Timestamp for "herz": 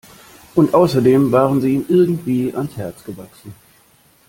2.75-3.03